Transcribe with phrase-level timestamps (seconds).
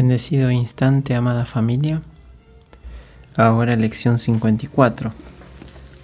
[0.00, 2.00] Bendecido instante, amada familia.
[3.36, 5.12] Ahora lección 54,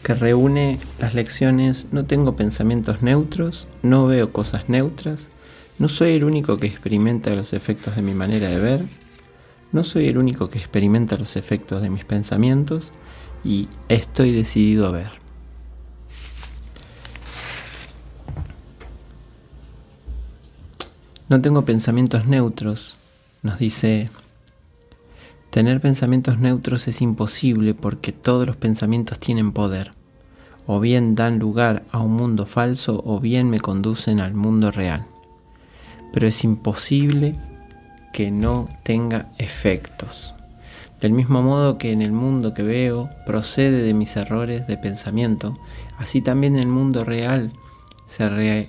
[0.02, 5.30] que reúne las lecciones No tengo pensamientos neutros, no veo cosas neutras,
[5.78, 8.84] no soy el único que experimenta los efectos de mi manera de ver,
[9.72, 12.92] no soy el único que experimenta los efectos de mis pensamientos
[13.44, 15.12] y estoy decidido a ver.
[21.30, 22.98] No tengo pensamientos neutros,
[23.46, 24.10] nos dice,
[25.50, 29.92] tener pensamientos neutros es imposible porque todos los pensamientos tienen poder.
[30.66, 35.06] O bien dan lugar a un mundo falso o bien me conducen al mundo real.
[36.12, 37.36] Pero es imposible
[38.12, 40.34] que no tenga efectos.
[41.00, 45.56] Del mismo modo que en el mundo que veo procede de mis errores de pensamiento,
[45.98, 47.52] así también el mundo real
[48.06, 48.68] se,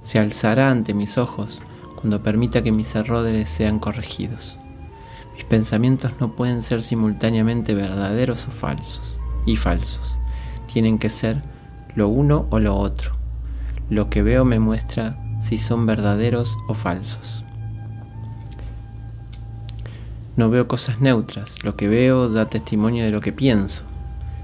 [0.00, 1.60] se alzará ante mis ojos
[2.06, 4.60] cuando permita que mis errores sean corregidos.
[5.34, 10.16] Mis pensamientos no pueden ser simultáneamente verdaderos o falsos, y falsos.
[10.72, 11.42] Tienen que ser
[11.96, 13.16] lo uno o lo otro.
[13.90, 17.44] Lo que veo me muestra si son verdaderos o falsos.
[20.36, 23.82] No veo cosas neutras, lo que veo da testimonio de lo que pienso.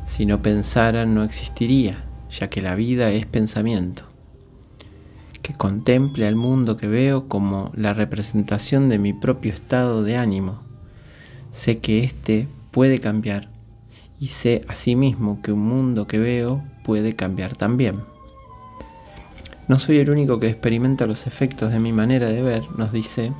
[0.04, 4.11] Si no pensara no existiría, ya que la vida es pensamiento
[5.42, 10.60] que contemple al mundo que veo como la representación de mi propio estado de ánimo.
[11.50, 13.48] Sé que éste puede cambiar
[14.18, 17.96] y sé asimismo que un mundo que veo puede cambiar también.
[19.68, 23.32] No soy el único que experimenta los efectos de mi manera de ver, nos dice,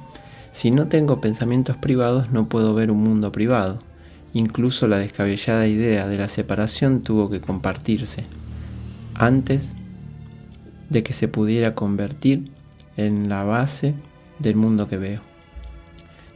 [0.53, 3.79] si no tengo pensamientos privados no puedo ver un mundo privado.
[4.35, 8.25] Incluso la descabellada idea de la separación tuvo que compartirse.
[9.15, 9.75] Antes
[10.93, 12.51] de que se pudiera convertir
[12.97, 13.95] en la base
[14.39, 15.21] del mundo que veo.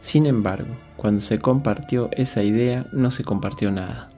[0.00, 4.08] Sin embargo, cuando se compartió esa idea, no se compartió nada.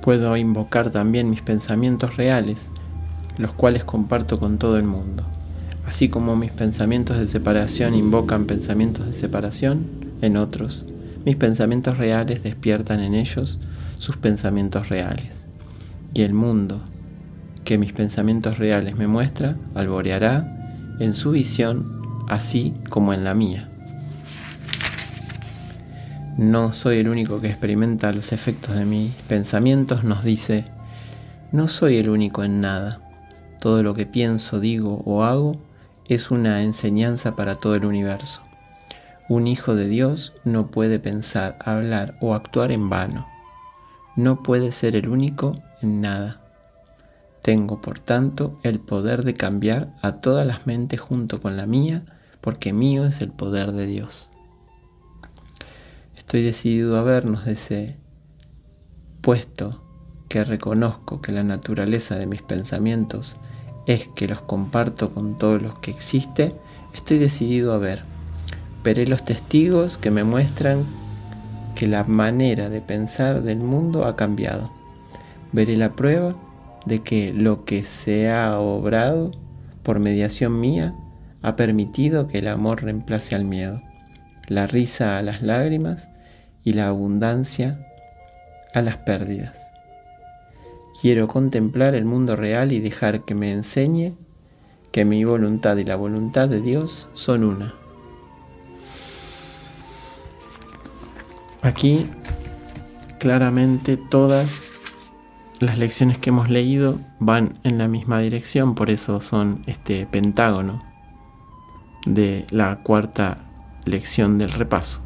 [0.00, 2.72] Puedo invocar también mis pensamientos reales,
[3.38, 5.24] los cuales comparto con todo el mundo.
[5.86, 9.86] Así como mis pensamientos de separación invocan pensamientos de separación
[10.22, 10.84] en otros,
[11.24, 13.58] mis pensamientos reales despiertan en ellos
[13.98, 15.46] sus pensamientos reales.
[16.14, 16.80] Y el mundo,
[17.64, 23.68] que mis pensamientos reales me muestra, alboreará en su visión así como en la mía.
[26.38, 30.64] No soy el único que experimenta los efectos de mis pensamientos, nos dice,
[31.52, 33.00] no soy el único en nada.
[33.60, 35.60] Todo lo que pienso, digo o hago
[36.08, 38.40] es una enseñanza para todo el universo.
[39.28, 43.26] Un hijo de Dios no puede pensar, hablar o actuar en vano.
[44.16, 46.41] No puede ser el único en nada.
[47.42, 52.04] Tengo, por tanto, el poder de cambiar a todas las mentes junto con la mía,
[52.40, 54.30] porque mío es el poder de Dios.
[56.16, 57.96] Estoy decidido a vernos de ese
[59.20, 59.82] puesto
[60.28, 63.36] que reconozco que la naturaleza de mis pensamientos
[63.86, 66.54] es que los comparto con todos los que existe,
[66.94, 68.04] estoy decidido a ver.
[68.84, 70.84] Veré los testigos que me muestran
[71.74, 74.70] que la manera de pensar del mundo ha cambiado.
[75.52, 76.36] Veré la prueba
[76.86, 79.30] de que lo que se ha obrado
[79.82, 80.94] por mediación mía
[81.42, 83.82] ha permitido que el amor reemplace al miedo,
[84.48, 86.08] la risa a las lágrimas
[86.64, 87.86] y la abundancia
[88.74, 89.58] a las pérdidas.
[91.00, 94.14] Quiero contemplar el mundo real y dejar que me enseñe
[94.92, 97.74] que mi voluntad y la voluntad de Dios son una.
[101.62, 102.06] Aquí
[103.18, 104.66] claramente todas
[105.62, 110.82] las lecciones que hemos leído van en la misma dirección, por eso son este pentágono
[112.04, 113.38] de la cuarta
[113.84, 114.98] lección del repaso.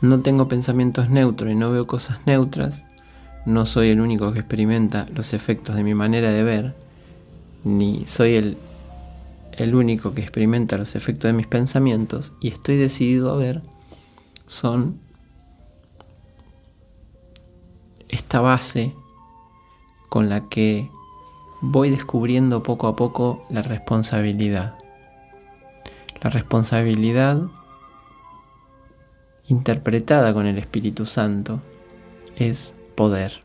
[0.00, 2.84] No tengo pensamientos neutros y no veo cosas neutras,
[3.44, 6.74] no soy el único que experimenta los efectos de mi manera de ver,
[7.62, 8.58] ni soy el,
[9.52, 13.62] el único que experimenta los efectos de mis pensamientos, y estoy decidido a ver,
[14.46, 15.05] son
[18.08, 18.94] esta base
[20.08, 20.90] con la que
[21.60, 24.78] voy descubriendo poco a poco la responsabilidad.
[26.22, 27.42] La responsabilidad
[29.48, 31.60] interpretada con el Espíritu Santo
[32.36, 33.42] es poder.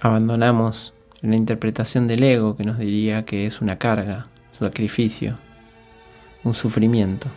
[0.00, 4.28] Abandonamos la interpretación del ego que nos diría que es una carga,
[4.58, 5.38] sacrificio,
[6.44, 7.28] un sufrimiento.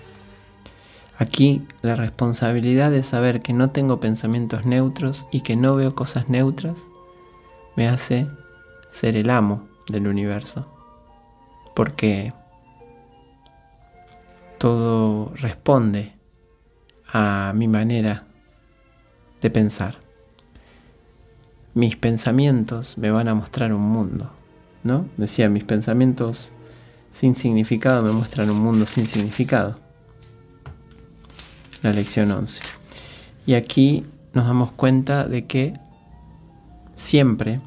[1.21, 6.29] Aquí la responsabilidad de saber que no tengo pensamientos neutros y que no veo cosas
[6.29, 6.89] neutras
[7.75, 8.27] me hace
[8.89, 10.65] ser el amo del universo
[11.75, 12.33] porque
[14.57, 16.11] todo responde
[17.13, 18.25] a mi manera
[19.43, 19.97] de pensar.
[21.75, 24.31] Mis pensamientos me van a mostrar un mundo,
[24.83, 25.05] ¿no?
[25.17, 26.51] Decía, mis pensamientos
[27.11, 29.90] sin significado me muestran un mundo sin significado.
[31.81, 32.61] La lección 11.
[33.47, 35.73] Y aquí nos damos cuenta de que
[36.95, 37.59] siempre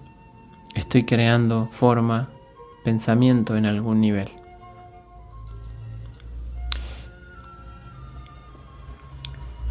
[0.76, 2.28] estoy creando forma,
[2.84, 4.28] pensamiento en algún nivel.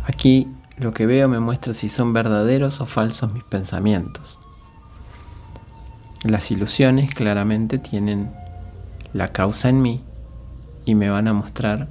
[0.06, 4.40] Aquí lo que veo me muestra si son verdaderos o falsos mis pensamientos.
[6.24, 8.34] Las ilusiones claramente tienen
[9.14, 10.02] la causa en mí
[10.84, 11.88] y me van a mostrar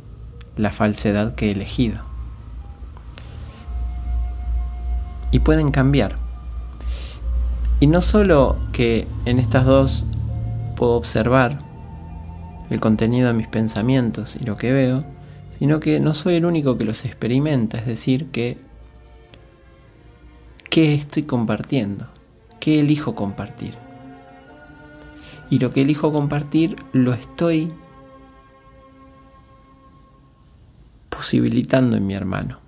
[0.56, 2.11] la falsedad que he elegido.
[5.32, 6.16] Y pueden cambiar.
[7.80, 10.04] Y no solo que en estas dos
[10.76, 11.58] puedo observar
[12.70, 15.02] el contenido de mis pensamientos y lo que veo,
[15.58, 18.56] sino que no soy el único que los experimenta, es decir, que
[20.70, 22.06] qué estoy compartiendo,
[22.60, 23.74] qué elijo compartir.
[25.50, 27.72] Y lo que elijo compartir lo estoy
[31.10, 32.61] posibilitando en mi hermano.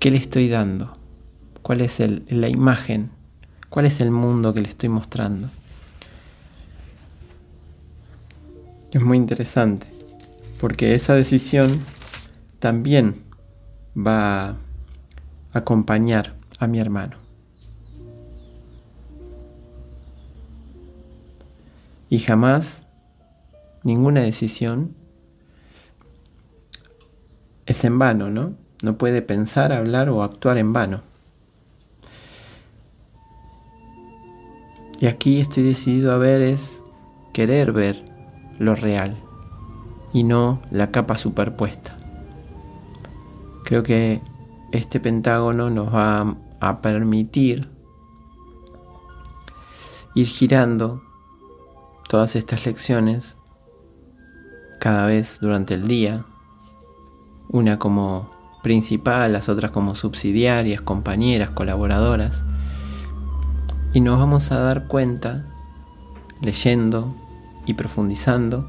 [0.00, 0.96] ¿Qué le estoy dando?
[1.60, 3.10] ¿Cuál es la imagen?
[3.68, 5.50] ¿Cuál es el mundo que le estoy mostrando?
[8.92, 9.86] Es muy interesante,
[10.58, 11.82] porque esa decisión
[12.60, 13.22] también
[13.94, 14.56] va a
[15.52, 17.18] acompañar a mi hermano.
[22.08, 22.86] Y jamás
[23.84, 24.94] ninguna decisión
[27.66, 28.69] es en vano, ¿no?
[28.82, 31.02] No puede pensar, hablar o actuar en vano.
[34.98, 36.84] Y aquí estoy decidido a ver es
[37.32, 38.04] querer ver
[38.58, 39.16] lo real
[40.12, 41.96] y no la capa superpuesta.
[43.64, 44.20] Creo que
[44.72, 47.68] este pentágono nos va a permitir
[50.14, 51.02] ir girando
[52.08, 53.38] todas estas lecciones
[54.80, 56.24] cada vez durante el día,
[57.48, 58.26] una como
[58.62, 62.44] principal, las otras como subsidiarias, compañeras, colaboradoras,
[63.92, 65.46] y nos vamos a dar cuenta,
[66.40, 67.14] leyendo
[67.66, 68.66] y profundizando,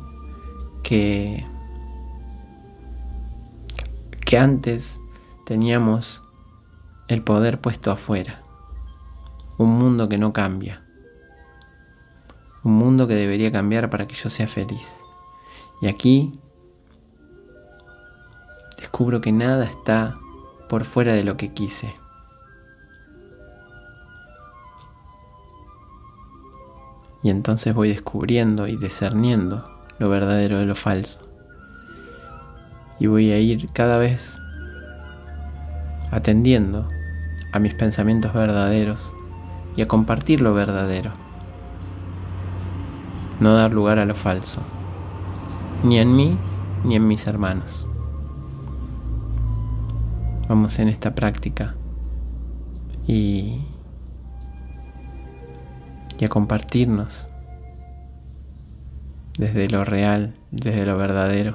[0.84, 1.46] que,
[4.26, 5.00] que antes
[5.46, 6.22] teníamos
[7.08, 8.42] el poder puesto afuera,
[9.58, 10.84] un mundo que no cambia.
[12.64, 15.00] Un mundo que debería cambiar para que yo sea feliz.
[15.82, 16.32] Y aquí
[18.92, 20.12] descubro que nada está
[20.68, 21.94] por fuera de lo que quise.
[27.24, 29.64] Y entonces voy descubriendo y discerniendo
[29.98, 31.22] lo verdadero de lo falso.
[33.00, 34.38] Y voy a ir cada vez
[36.12, 36.86] atendiendo
[37.54, 39.14] a mis pensamientos verdaderos
[39.78, 41.14] y a compartir lo verdadero
[43.40, 44.62] no dar lugar a lo falso,
[45.84, 46.38] ni en mí
[46.84, 47.88] ni en mis hermanos
[50.52, 51.76] vamos en esta práctica
[53.08, 53.62] y,
[56.20, 57.30] y a compartirnos
[59.38, 61.54] desde lo real, desde lo verdadero,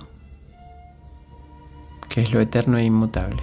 [2.08, 3.42] que es lo eterno e inmutable.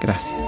[0.00, 0.40] Gracias.